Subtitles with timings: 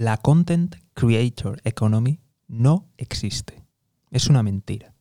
[0.00, 3.62] la Content Creator Economy no existe.
[4.10, 4.94] Es una mentira.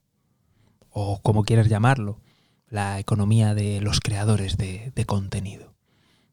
[0.90, 2.20] O como quieras llamarlo,
[2.68, 5.74] la economía de los creadores de, contenido.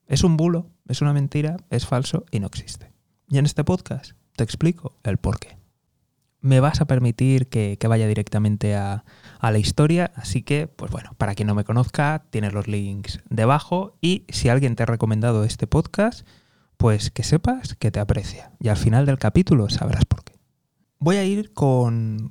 [0.08, 2.90] Es un bulo, es una mentira, es falso y no existe.
[3.28, 5.58] Y en este podcast te explico el por qué.
[6.40, 9.04] Me vas a permitir que, vaya directamente a,
[9.38, 13.20] a, la historia, así que, pues bueno, para quien no me conozca, tienes los links
[13.30, 16.26] debajo y si alguien te ha recomendado este podcast,
[16.76, 18.52] pues que sepas que te aprecia.
[18.60, 20.34] Y al final del capítulo sabrás por qué.
[20.98, 22.30] Voy a ir con,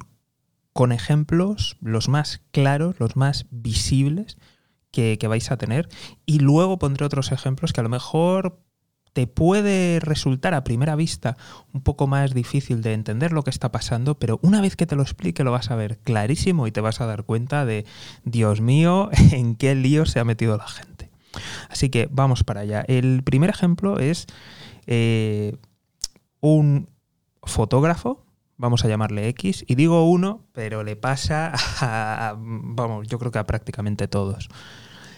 [0.73, 4.37] con ejemplos los más claros, los más visibles
[4.91, 5.89] que, vais a tener.
[6.25, 8.59] Y luego pondré otros ejemplos que a lo mejor
[9.13, 11.37] te puede resultar a primera vista
[11.73, 14.97] un poco más difícil de entender lo que está pasando, pero una vez que te
[14.97, 17.85] lo explique lo vas a ver clarísimo y te vas a dar cuenta de,
[18.25, 20.94] Dios mío, en qué lío se ha metido la gente.
[21.69, 22.83] Así que vamos para allá.
[22.87, 24.27] El primer ejemplo es
[24.87, 25.57] eh,
[26.41, 26.89] un
[27.43, 28.25] fotógrafo
[28.57, 33.39] vamos a llamarle X, y digo uno, pero le pasa a, vamos, yo creo que
[33.39, 34.49] a prácticamente todos.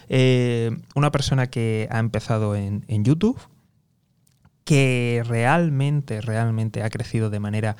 [0.08, 3.38] Eh, una persona que ha empezado en, en YouTube,
[4.64, 7.76] que realmente, realmente ha crecido de manera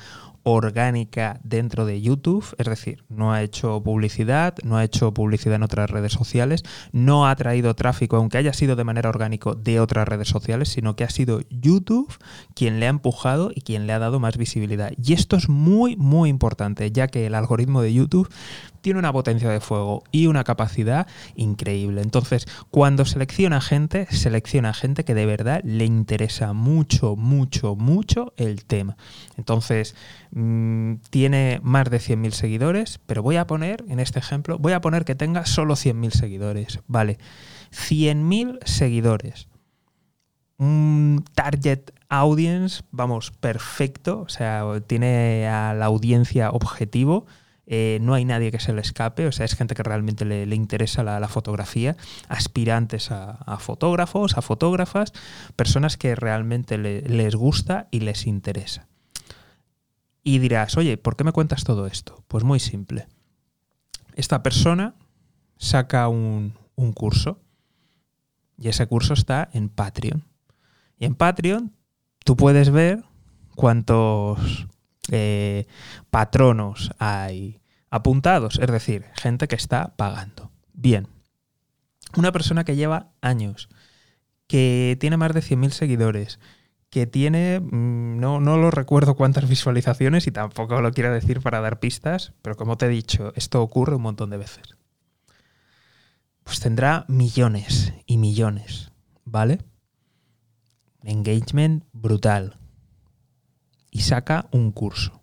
[0.53, 5.63] orgánica dentro de YouTube, es decir, no ha hecho publicidad, no ha hecho publicidad en
[5.63, 10.07] otras redes sociales, no ha traído tráfico, aunque haya sido de manera orgánica de otras
[10.07, 12.13] redes sociales, sino que ha sido YouTube
[12.53, 14.91] quien le ha empujado y quien le ha dado más visibilidad.
[15.01, 18.29] Y esto es muy, muy importante, ya que el algoritmo de YouTube
[18.81, 22.01] tiene una potencia de fuego y una capacidad increíble.
[22.01, 28.65] Entonces, cuando selecciona gente, selecciona gente que de verdad le interesa mucho, mucho, mucho el
[28.65, 28.97] tema.
[29.37, 29.95] Entonces,
[30.39, 34.81] mm, tiene más de 100.000 seguidores, pero voy a poner, en este ejemplo, voy a
[34.81, 36.79] poner que tenga solo 100.000 seguidores.
[36.87, 37.17] Vale,
[37.71, 39.47] 100.000 seguidores.
[40.57, 47.25] Un target audience, vamos, perfecto, o sea, tiene a la audiencia objetivo
[47.71, 50.55] eh, no hay nadie que se le escape, o sea, es gente que realmente le,
[50.55, 51.95] interesa la, fotografía,
[52.27, 55.13] aspirantes a, fotógrafos, a fotógrafas,
[55.55, 58.87] personas que realmente les gusta y les interesa.
[60.23, 62.23] Y dirás, oye, ¿por qué me cuentas todo esto?
[62.27, 63.07] Pues muy simple.
[64.15, 64.95] Esta persona
[65.57, 66.53] saca un,
[66.95, 67.41] curso
[68.57, 70.25] y ese curso está en Patreon.
[70.97, 71.73] Y en Patreon
[72.25, 73.03] tú puedes ver
[73.55, 74.67] cuántos
[75.11, 75.67] eh,
[76.09, 80.51] patronos hay apuntados, es decir, gente que está pagando.
[80.73, 81.07] Bien,
[82.17, 83.69] una persona que lleva años,
[84.47, 86.39] que tiene más de 100.000 seguidores,
[86.89, 91.61] que tiene, mm, no, no lo recuerdo cuántas visualizaciones y tampoco lo quiero decir para
[91.61, 94.75] dar pistas, pero como te he dicho, esto ocurre un montón de veces.
[96.43, 98.91] Pues tendrá millones y millones,
[99.23, 99.59] ¿vale?
[101.03, 102.57] Engagement brutal.
[103.91, 105.21] Y saca un curso,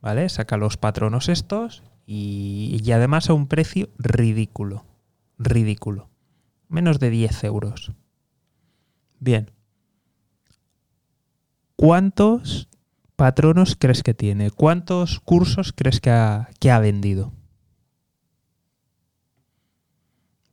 [0.00, 0.28] ¿vale?
[0.28, 4.86] Saca los patronos estos y, además a un precio ridículo.
[5.38, 6.08] Ridículo.
[6.68, 7.92] Menos de 10 euros.
[9.20, 9.50] Bien.
[11.78, 12.68] ¿Cuántos
[13.14, 14.50] patronos crees que tiene?
[14.50, 17.32] ¿Cuántos cursos crees que ha, vendido?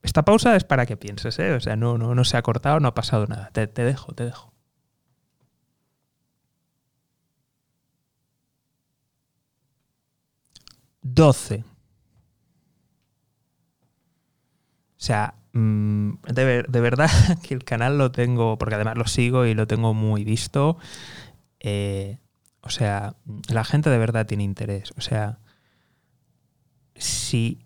[0.03, 1.53] Esta pausa es para que pienses, ¿eh?
[1.53, 3.50] O sea, no, no, no se ha cortado, no ha pasado nada.
[3.50, 4.53] te dejo, te dejo.
[11.02, 11.64] 12.
[14.94, 17.09] O sea, mm, de, verdad
[17.43, 20.77] que el canal lo tengo, porque además lo sigo y lo tengo muy visto.
[21.59, 22.17] Eh,
[22.61, 23.16] o sea,
[23.49, 24.91] la gente de verdad tiene interés.
[24.97, 25.39] O sea,
[26.95, 27.66] si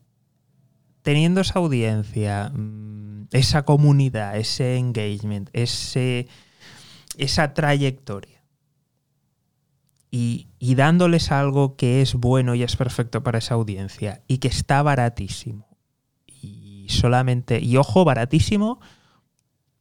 [1.02, 6.28] teniendo esa audiencia, mm, esa comunidad, ese engagement, ese,
[7.18, 8.40] esa trayectoria,
[10.12, 14.82] y, dándoles algo que es bueno y es perfecto para esa audiencia y que está
[14.82, 15.69] baratísimo.
[16.90, 18.80] Solamente, y ojo, baratísimo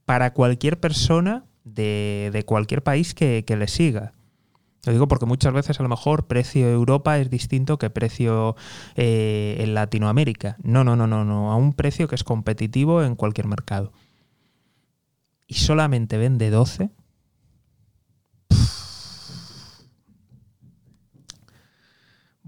[0.04, 4.12] para cualquier persona de, cualquier país que, le siga.
[4.84, 8.56] Lo digo porque muchas veces a lo mejor precio Europa es distinto que precio
[8.94, 10.56] eh, en Latinoamérica.
[10.62, 11.52] No, no, no, no, no.
[11.52, 13.92] A un precio que es competitivo en cualquier mercado.
[15.46, 16.90] Y solamente vende 12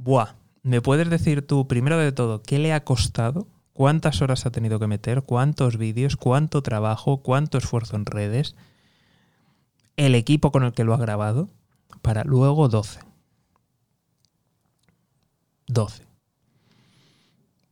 [0.02, 3.46] Buah, ¿me puedes decir tú, primero de todo, qué le ha costado?
[3.72, 5.22] ¿Cuántas horas ha tenido que meter?
[5.22, 6.16] ¿Cuántos vídeos?
[6.16, 7.22] ¿Cuánto trabajo?
[7.22, 8.56] ¿Cuánto esfuerzo en redes?
[9.96, 11.50] ¿El equipo con el que lo ha grabado?
[12.02, 13.00] Para luego 12.
[15.66, 16.06] 12.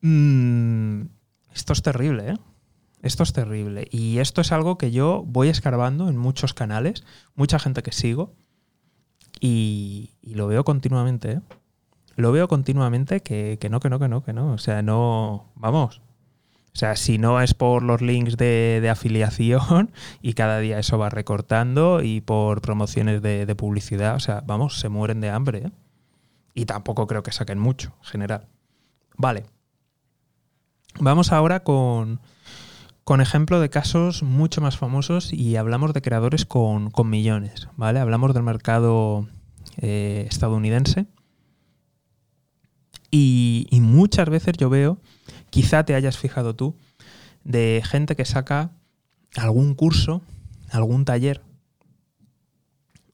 [0.02, 1.02] Mm,
[1.52, 2.36] esto es terrible, ¿eh?
[3.02, 3.86] Esto es terrible.
[3.90, 7.04] Y esto es algo que yo voy escarbando en muchos canales,
[7.34, 8.34] mucha gente que sigo
[9.40, 11.40] Y, lo veo continuamente, ¿eh?
[12.18, 14.50] Lo veo continuamente que, que no, que no, que no, que no.
[14.50, 15.52] O sea, no.
[15.54, 16.02] Vamos.
[16.74, 21.10] O sea, si no es por los links de, afiliación y cada día eso va
[21.10, 25.58] recortando y por promociones de, publicidad, o sea, vamos, se mueren de hambre.
[25.58, 25.70] ¿eh?
[26.54, 28.48] Y tampoco creo que saquen mucho, en general.
[29.16, 29.46] Vale.
[30.98, 32.20] Vamos ahora con,
[33.04, 38.00] con ejemplo de casos mucho más famosos y hablamos de creadores con, millones, ¿vale?
[38.00, 39.28] Hablamos del mercado
[39.76, 41.06] eh, estadounidense.
[43.10, 45.00] Y, muchas veces yo veo,
[45.50, 46.76] quizá te hayas fijado tú,
[47.44, 48.72] de gente que saca
[49.36, 50.22] algún curso,
[50.70, 51.42] algún taller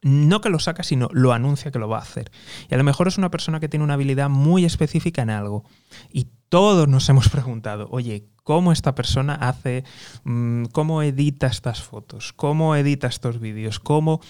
[0.05, 2.31] no que lo saca, sino lo anuncia que lo va a hacer.
[2.71, 5.65] Y a lo mejor es una persona que tiene una habilidad muy específica en algo.
[6.13, 9.83] Y todos nos hemos preguntado, oye, ¿cómo esta persona hace,
[10.25, 12.35] mm, cómo edita estas fotos?
[12.35, 13.81] ¿Cómo edita estos vídeos?
[13.81, 14.21] ¿Cómo...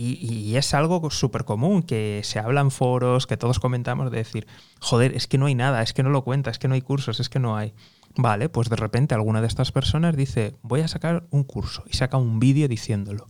[0.00, 4.46] Y, es algo súper común, que se habla en foros, que todos comentamos de decir,
[4.78, 6.82] joder, es que no hay nada, es que no lo cuenta, es que no hay
[6.82, 7.74] cursos, es que no hay.
[8.14, 11.96] Vale, pues de repente alguna de estas personas dice, voy a sacar un curso y
[11.96, 13.26] saca un vídeo diciéndolo.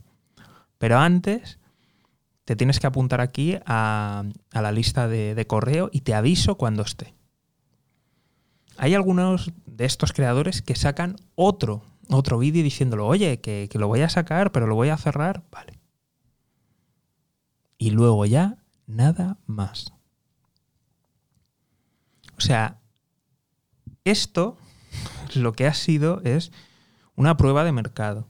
[0.77, 1.57] Pero antes
[2.45, 7.15] te tienes que apuntar aquí a, la lista de, correo y te aviso cuando esté.
[8.77, 14.01] Hay algunos de estos creadores que sacan otro, otro vídeo diciéndolo, oye, que lo voy
[14.01, 15.41] a sacar, pero lo voy a cerrar.
[15.49, 15.78] Vale.
[17.79, 19.93] Y luego ya, nada más.
[22.37, 22.81] O sea,
[24.03, 24.57] esto
[25.33, 26.51] lo que ha sido es
[27.15, 28.27] una prueba de mercado.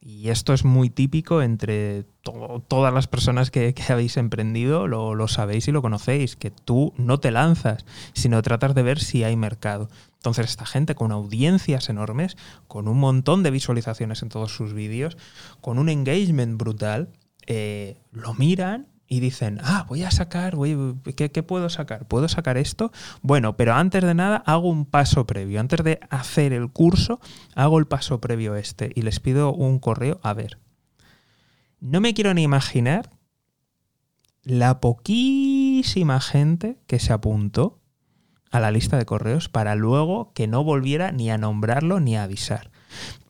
[0.00, 2.04] Y esto es muy típico entre
[2.66, 7.30] todas las personas que, habéis emprendido, lo, sabéis y lo conocéis, que tú no te
[7.30, 9.88] lanzas, sino tratas de ver si hay mercado.
[10.14, 12.36] Entonces esta gente con audiencias enormes,
[12.66, 15.16] con un montón de visualizaciones en todos sus vídeos,
[15.60, 17.10] con un engagement brutal,
[17.46, 22.08] eh, lo miran y dicen, ah, voy a sacar, voy, ¿qué, puedo sacar?
[22.08, 22.92] ¿Puedo sacar esto?
[23.20, 25.60] Bueno, pero antes de nada hago un paso previo.
[25.60, 27.20] Antes de hacer el curso,
[27.54, 30.18] hago el paso previo este y les pido un correo.
[30.22, 30.58] A ver,
[31.78, 33.10] no me quiero ni imaginar
[34.44, 37.82] la poquísima gente que se apuntó
[38.50, 42.22] a la lista de correos para luego que no volviera ni a nombrarlo ni a
[42.22, 42.71] avisar.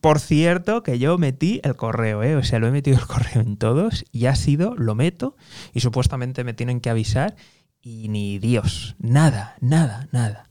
[0.01, 2.35] Por cierto, que yo metí el correo, ¿eh?
[2.35, 5.35] o sea, lo he metido el correo en todos y ha sido, lo meto
[5.73, 7.35] y supuestamente me tienen que avisar
[7.81, 10.49] y ni Dios, nada, nada, nada.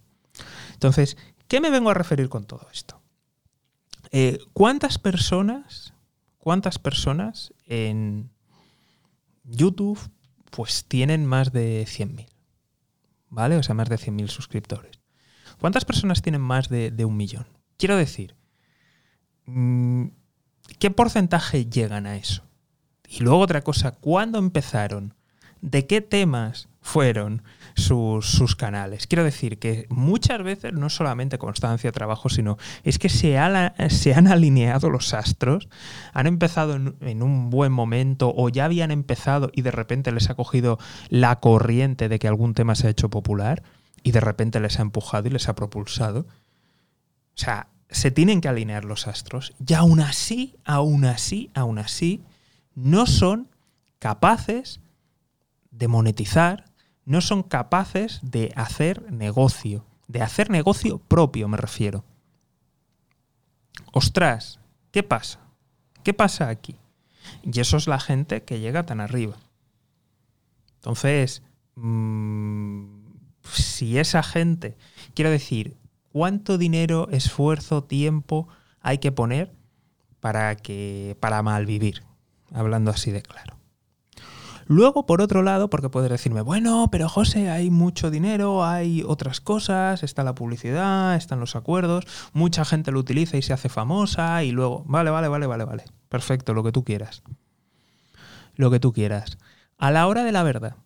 [0.75, 1.17] Entonces,
[1.49, 3.01] ¿qué me vengo a referir con todo esto?
[4.11, 5.95] Eh, ¿Cuántas personas,
[6.39, 8.31] cuántas personas en
[9.45, 9.99] YouTube
[10.51, 12.27] pues tienen más de 100.000?
[13.31, 13.57] ¿Vale?
[13.57, 15.01] O sea, más de 100.000 suscriptores.
[15.59, 17.47] ¿Cuántas personas tienen más de, un millón?
[17.79, 18.35] Quiero decir,
[20.79, 22.43] ¿qué porcentaje llegan a eso?
[23.09, 25.15] Y luego otra cosa, ¿cuándo empezaron?
[25.61, 27.43] ¿De qué temas fueron
[27.77, 29.07] sus, canales?
[29.07, 33.39] Quiero decir que muchas veces no solamente constancia, trabajo, sino es que se,
[33.91, 35.69] se han alineado los astros,
[36.13, 40.31] han empezado en, en, un buen momento o ya habían empezado y de repente les
[40.31, 40.79] ha cogido
[41.09, 43.63] la corriente de que algún tema se ha hecho popular
[44.03, 46.21] y de repente les ha empujado y les ha propulsado.
[46.21, 52.23] O sea, se tienen que alinear los astros y aún así, aún así, aún así,
[52.75, 53.49] no son
[53.99, 54.81] capaces
[55.71, 56.65] de monetizar,
[57.05, 62.05] no son capaces de hacer negocio, de hacer negocio propio me refiero.
[63.93, 64.59] Ostras,
[64.91, 65.41] ¿qué pasa?
[66.03, 66.77] ¿Qué pasa aquí?
[67.43, 69.37] Y eso es la gente que llega tan arriba.
[70.77, 71.43] Entonces,
[71.77, 72.85] mm,
[73.53, 74.77] si esa gente,
[75.15, 75.77] quiero decir,
[76.13, 78.49] cuánto dinero, esfuerzo, tiempo
[78.81, 79.53] hay que poner
[80.21, 82.05] para que para malvivir,
[82.53, 83.57] hablando así de claro.
[84.67, 89.41] Luego, por otro lado, porque puedes decirme, bueno, pero José, hay mucho dinero, hay otras
[89.41, 94.45] cosas, está la publicidad, están los acuerdos, mucha gente lo utiliza y se hace famosa
[94.45, 97.23] y luego, vale, vale, vale, vale, vale, perfecto, lo que tú quieras.
[98.55, 99.39] Lo que tú quieras.
[99.79, 100.77] A la hora de la verdad,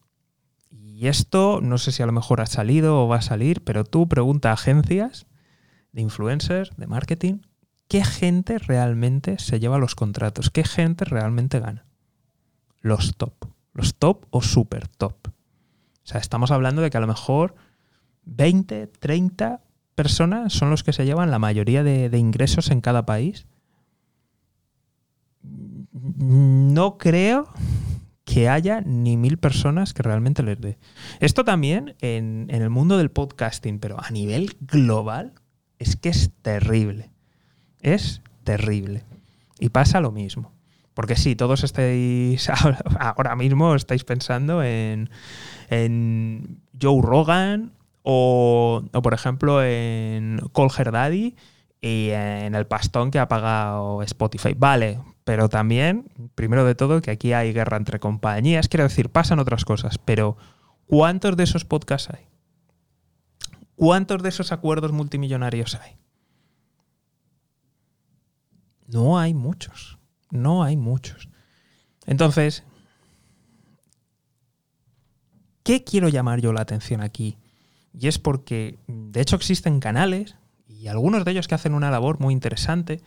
[0.97, 3.85] y esto no sé si a lo mejor ha salido o va a salir, pero
[3.85, 5.27] tú pregunta a agencias
[5.93, 7.41] de influencers, de marketing,
[7.87, 10.49] ¿qué gente realmente se lleva los contratos?
[10.49, 11.85] ¿Qué gente realmente gana?
[12.81, 13.35] Los top.
[13.75, 15.29] Los top o super top.
[15.29, 15.33] O
[16.05, 17.57] sea, estamos hablando de que a lo mejor
[18.25, 19.61] 20, 30
[19.95, 23.47] personas son los que se llevan la mayoría de, de ingresos en cada país.
[25.93, 27.53] No creo
[28.37, 30.77] que haya ni mil personas que realmente les dé.
[31.21, 35.33] Esto también en, el mundo del podcasting, pero a nivel global,
[35.79, 37.09] es que es terrible.
[37.81, 39.05] Es terrible.
[39.59, 40.53] Y pasa lo mismo.
[40.93, 42.51] Porque sí, todos estáis
[43.01, 45.09] ahora mismo estáis pensando en,
[45.71, 51.37] en Joe Rogan o, o, por ejemplo en Colger Daddy
[51.81, 54.53] y en el pastón que ha pagado Spotify.
[54.55, 58.69] Vale, pero también, primero de todo, que aquí hay guerra entre compañías.
[58.69, 60.37] Quiero decir, pasan otras cosas, pero
[60.87, 62.29] ¿cuántos de esos podcasts hay?
[63.75, 65.97] ¿Cuántos de esos acuerdos multimillonarios hay?
[68.87, 69.99] No hay muchos.
[70.31, 71.29] No hay muchos.
[72.07, 72.63] Entonces,
[75.65, 77.37] ¿qué quiero llamar yo la atención aquí?
[77.93, 80.37] Y es porque, de hecho, existen canales,
[80.69, 83.03] y algunos de ellos que hacen una labor muy interesante,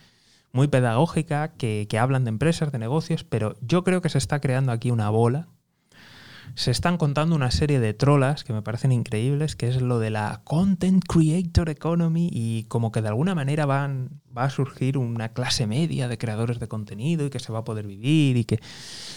[0.52, 4.40] muy pedagógica, que, que hablan de empresas, de negocios, pero yo creo que se está
[4.40, 5.48] creando aquí una bola
[6.56, 10.10] se están contando una serie de trolas que me parecen increíbles, que es lo de
[10.10, 15.30] la Content Creator Economy y como que de alguna manera van, va a surgir una
[15.30, 18.60] clase media de creadores de contenido y que se va a poder vivir y que,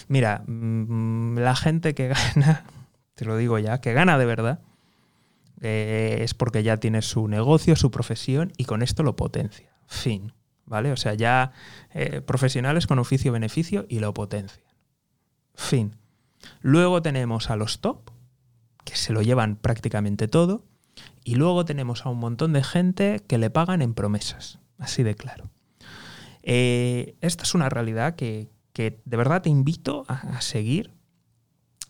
[0.07, 2.65] mira, mm, la gente que gana,
[3.15, 4.59] te lo digo ya, que gana de verdad,
[5.61, 9.73] eh, es porque ya tiene su negocio, su profesión y con esto lo potencia.
[9.87, 10.33] Fin.
[10.65, 10.91] ¿Vale?
[10.91, 11.51] O sea, ya
[11.93, 14.65] eh, profesionales con oficio-beneficio y lo potencian.
[15.55, 15.97] Fin.
[16.61, 18.11] Luego tenemos a los top,
[18.83, 20.65] que se lo llevan prácticamente todo.
[21.23, 25.15] Y luego tenemos a un montón de gente que le pagan en promesas, así de
[25.15, 25.49] claro.
[26.43, 30.91] Eh, esta es una realidad que, de verdad te invito a, seguir,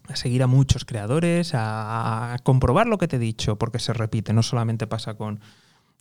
[0.08, 4.34] a seguir a muchos creadores, a, comprobar lo que te he dicho, porque se repite,
[4.34, 5.40] no solamente pasa con,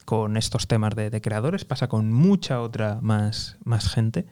[0.04, 4.26] con estos temas de, creadores, pasa con mucha otra más, más gente.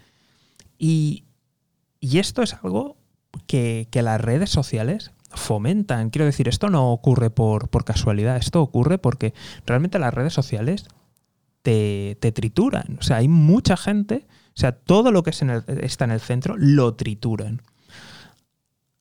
[0.79, 1.25] Y,
[2.01, 2.97] y esto es algo
[3.47, 6.11] que, las redes sociales fomentan.
[6.11, 9.35] Quiero decir, esto no ocurre por, casualidad, esto ocurre porque
[9.67, 10.87] realmente las redes sociales
[11.63, 12.99] te, trituran.
[12.99, 16.95] O sea, hay mucha gente, o sea, todo lo que está en el centro lo
[16.95, 17.63] trituran.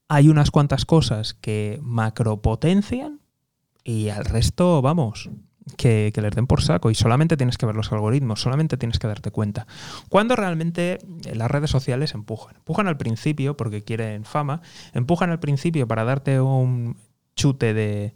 [0.07, 3.21] Hay unas cuantas cosas que macropotencian
[3.83, 5.29] y al resto, vamos,
[5.77, 9.07] que, les den por saco y solamente tienes que ver los algoritmos, solamente tienes que
[9.07, 9.67] darte cuenta.
[10.09, 10.99] Cuando realmente
[11.33, 12.55] las redes sociales empujan.
[12.57, 14.61] Empujan al principio porque quieren fama,
[14.93, 16.97] empujan al principio para darte un
[17.35, 18.13] chute de,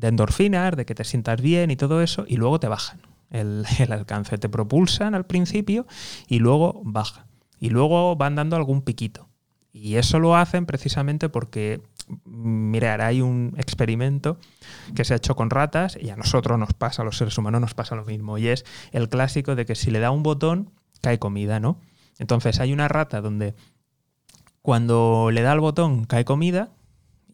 [0.00, 3.92] endorfinas, de que te sientas bien y todo eso, y luego te bajan el, el
[3.92, 4.38] alcance.
[4.38, 5.86] Te propulsan al principio
[6.28, 7.26] y luego baja.
[7.58, 9.28] Y luego van dando algún piquito.
[9.72, 11.80] Y eso lo hacen precisamente porque
[12.24, 14.38] mirar, hay un experimento
[14.94, 17.60] que se ha hecho con ratas y a nosotros nos pasa, a los seres humanos
[17.60, 18.38] nos pasa lo mismo.
[18.38, 21.78] Y es el clásico de que si le da un botón, cae comida, ¿no?
[22.18, 23.54] Entonces hay una rata donde
[24.60, 26.70] cuando le da el botón cae comida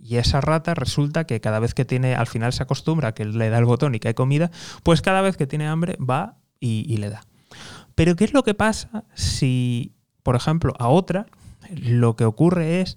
[0.01, 3.51] y esa rata resulta que cada vez que tiene, al final se acostumbra que le
[3.51, 4.51] da el botón y cae comida,
[4.83, 7.23] pues cada vez que tiene hambre va y le da.
[7.95, 11.27] Pero ¿qué es lo que pasa si, por ejemplo, a otra
[11.71, 12.97] lo que ocurre es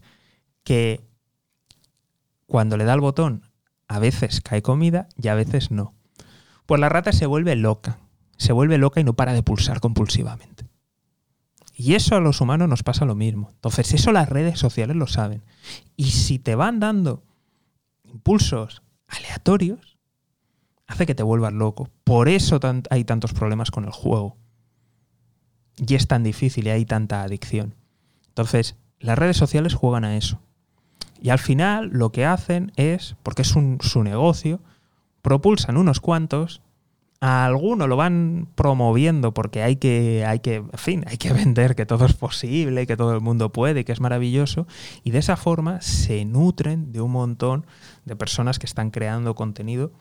[0.63, 1.01] que
[2.51, 3.49] cuando le da el botón,
[3.87, 5.95] a veces cae comida y a veces no.
[6.65, 7.99] Pues la rata se vuelve loca,
[8.35, 10.65] se vuelve loca y no para de pulsar compulsivamente.
[11.73, 13.51] Y eso a los humanos nos pasa lo mismo.
[13.53, 15.45] Entonces, eso las redes sociales lo saben.
[15.95, 17.23] Y si te van dando
[18.03, 19.97] impulsos aleatorios,
[20.87, 21.87] hace que te vuelvas loco.
[22.03, 24.35] Por eso hay tantos problemas con el juego.
[25.77, 27.75] Y es tan difícil y hay tanta adicción.
[28.27, 30.41] Entonces, las redes sociales juegan a eso.
[31.21, 34.59] Y al final lo que hacen es, porque es su negocio,
[35.21, 36.61] propulsan unos cuantos,
[37.21, 41.85] a alguno lo van promoviendo porque hay que, hay que, fin, hay que vender que
[41.85, 44.67] todo es posible, que todo el mundo puede, que es maravilloso,
[45.03, 47.65] y de esa forma se nutren de un montón
[48.05, 49.91] de personas que están creando contenido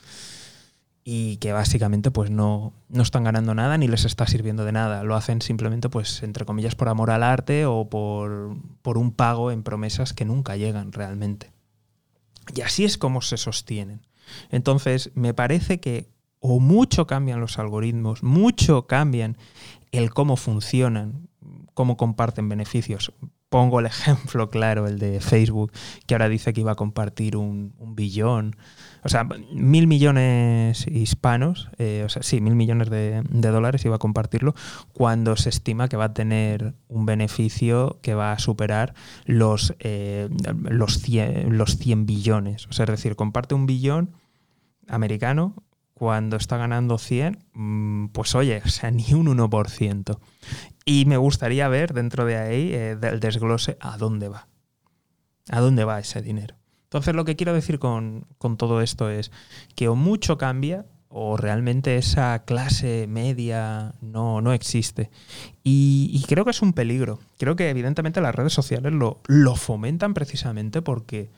[1.05, 5.03] y que básicamente pues no, no, están ganando nada ni les está sirviendo de nada.
[5.03, 9.51] Lo hacen simplemente pues entre comillas por amor al arte o por, por un pago
[9.51, 11.53] en promesas que nunca llegan realmente.
[12.55, 14.07] Y así es como se sostienen.
[14.51, 19.37] Entonces me parece que o mucho cambian los algoritmos, mucho cambian
[19.93, 21.29] el cómo funcionan,
[21.75, 23.13] cómo comparten beneficios.
[23.51, 25.73] Pongo el ejemplo claro, el de Facebook,
[26.07, 28.57] que ahora dice que iba a compartir un, billón
[29.03, 33.99] o sea, mil millones hispanos, eh, o sea, sí, mil millones de, dólares iba a
[33.99, 34.55] compartirlo,
[34.93, 40.29] cuando se estima que va a tener un beneficio que va a superar los, eh,
[40.69, 42.67] los, 100, los 100 billones.
[42.67, 44.11] O sea, es decir, comparte un billón
[44.87, 45.55] americano
[46.01, 50.19] cuando está ganando 100, mm, pues oye, o sea, ni un 1%.
[50.87, 54.49] Y me gustaría ver dentro de ahí eh, del desglose a dónde va.
[55.51, 56.57] ¿A dónde va ese dinero?
[56.85, 58.25] Entonces lo que quiero decir con,
[58.57, 59.31] todo esto es
[59.75, 65.11] que o mucho cambia o realmente esa clase media no, no existe.
[65.63, 67.19] Y, creo que es un peligro.
[67.37, 71.29] Creo que evidentemente las redes sociales lo, lo fomentan precisamente porque,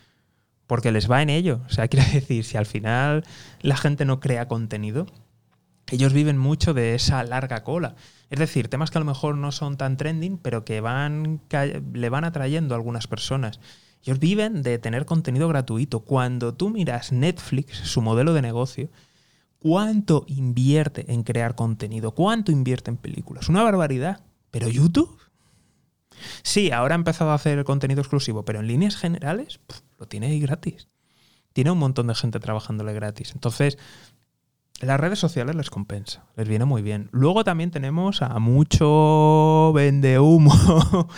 [0.67, 1.61] porque les va en ello.
[1.67, 3.25] O sea, quiere decir, si al final
[3.61, 5.07] la gente no crea contenido,
[5.91, 7.97] ellos viven mucho de esa larga cola.
[8.31, 11.43] Es decir, temas que a lo mejor no son tan trending, pero que van,
[11.93, 13.61] le van atrayendo a algunas personas.
[14.05, 16.01] Ellos viven de tener contenido gratuito.
[16.01, 18.89] Cuando tú miras Netflix, su modelo de negocio,
[19.63, 22.11] ¿Cuánto invierte en crear contenido?
[22.11, 23.49] ¿Cuánto invierte en películas?
[23.49, 24.21] Una barbaridad.
[24.51, 25.17] Pero YouTube.
[26.43, 29.61] Sí, ahora ha empezado a hacer contenido exclusivo, pero en líneas generales
[29.99, 30.89] lo tiene ahí gratis.
[31.53, 33.33] Tiene un montón de gente trabajándole gratis.
[33.35, 33.79] Entonces,
[34.83, 37.09] las redes sociales les compensa, les viene muy bien.
[37.13, 40.53] Luego también tenemos a mucho vende humo,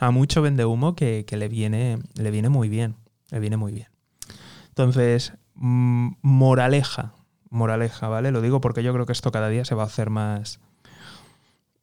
[0.00, 2.96] a mucho vende humo que, le, viene, le viene muy bien,
[3.30, 3.88] le viene muy bien.
[4.68, 7.14] Entonces, mm, moraleja,
[7.48, 8.32] moraleja, ¿vale?
[8.32, 10.58] Lo digo porque yo creo que esto cada día se va a hacer más,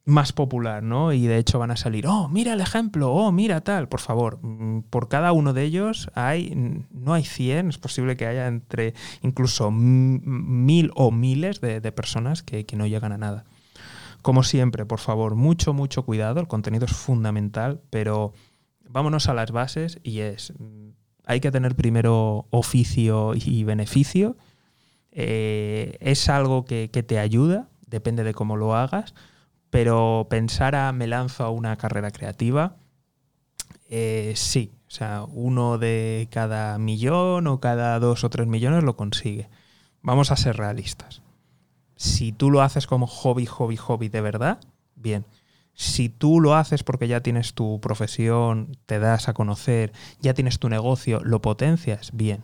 [0.09, 1.13] más popular, ¿no?
[1.13, 3.87] Y de hecho van a salir, oh, mira el ejemplo, oh, mira tal.
[3.87, 8.27] Por favor, mm, por cada uno de ellos hay, no hay 100, es posible que
[8.27, 13.45] haya entre incluso mil o miles de, personas que, no llegan a nada.
[14.21, 18.33] Como siempre, por favor, mucho, mucho cuidado, el contenido es fundamental, pero
[18.89, 20.89] vámonos a las bases y es, mm,
[21.25, 24.35] hay que tener primero oficio y beneficio
[25.11, 29.13] eh, es algo que, te ayuda, depende de cómo lo hagas,
[29.69, 32.77] pero pensar a me lanzo a una carrera creativa,
[33.89, 38.95] eh, sí, o sea, uno de cada millón o cada dos o tres millones lo
[38.95, 39.49] consigue.
[40.01, 41.21] Vamos a ser realistas.
[41.95, 44.59] Si tú lo haces como hobby, hobby, hobby de verdad,
[44.95, 45.25] bien.
[45.73, 50.59] Si tú lo haces porque ya tienes tu profesión, te das a conocer, ya tienes
[50.59, 52.43] tu negocio, lo potencias, bien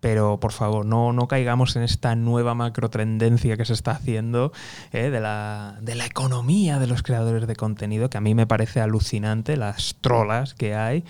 [0.00, 4.52] pero por favor, no, no caigamos en esta nueva macro tendencia que se está haciendo
[4.92, 9.56] eh, de, la, economía de los creadores de contenido, que a mí me parece alucinante,
[9.56, 11.04] las trolas que hay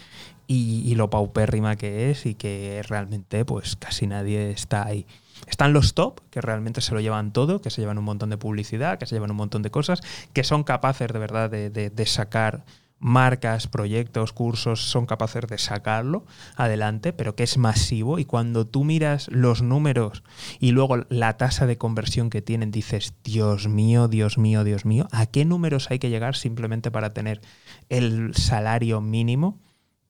[0.47, 5.07] y, lo paupérrima que es y que realmente pues casi nadie está ahí.
[5.47, 8.37] Están los top, que realmente se lo llevan todo, que se llevan un montón de
[8.37, 10.01] publicidad, que se llevan un montón de cosas,
[10.33, 12.65] que son capaces de verdad de, de sacar
[13.01, 18.85] marcas, proyectos, cursos son capaces de sacarlo adelante, pero que es masivo y cuando tú
[18.85, 20.23] miras los números
[20.61, 25.09] y luego la tasa de conversión que tienen, dices, Dios mío, Dios mío, Dios mío,
[25.11, 27.41] ¿a qué números hay que llegar simplemente para tener
[27.89, 29.59] el salario mínimo?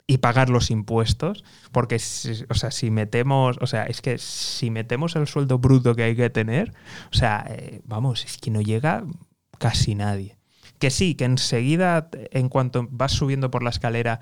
[0.07, 1.94] y pagar los impuestos, porque
[2.48, 6.16] o sea, si metemos, o sea, es que si metemos el sueldo bruto que hay
[6.16, 6.74] que tener,
[7.12, 9.05] o sea, eh, vamos, es que no llega
[9.61, 10.39] casi nadie
[10.81, 14.19] que sí, que enseguida, en cuanto vas subiendo por la escalera,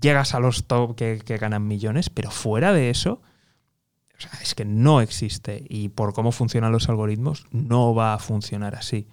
[0.00, 3.22] llegas a los top que, ganan millones, pero fuera de eso,
[4.42, 5.64] es que no existe.
[5.68, 9.08] Y por cómo funcionan los algoritmos, no va a funcionar así.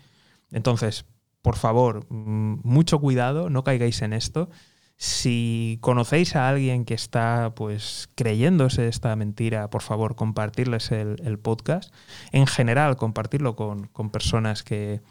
[0.52, 1.06] Entonces,
[1.42, 4.50] por favor, mm, mucho cuidado, no caigáis en esto.
[4.98, 11.94] Si conocéis a alguien que está pues creyéndose esta mentira, por favor, compartirles el, podcast.
[12.34, 15.02] En general, compartirlo con personas que,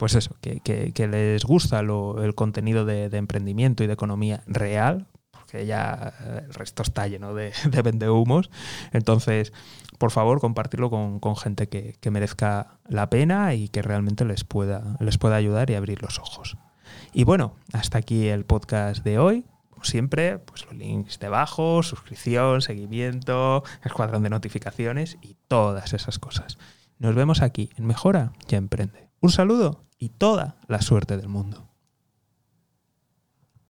[0.00, 6.14] pues eso, que, les gusta el contenido de, emprendimiento y de economía real, porque ya
[6.22, 8.50] eh, el resto está lleno de, de vendehumos.
[8.92, 9.52] Entonces,
[9.98, 15.18] por favor, compartirlo con, gente que, merezca la pena y que realmente les pueda, les
[15.18, 16.56] pueda ayudar y abrir los ojos.
[17.12, 19.44] Y bueno, hasta aquí el podcast de hoy.
[19.68, 26.56] Como siempre, pues los links debajo, suscripción, seguimiento, escuadrón de notificaciones y todas esas cosas.
[26.98, 29.10] Nos vemos aquí en Mejora y Emprende.
[29.20, 31.69] Un saludo y toda la suerte del mundo.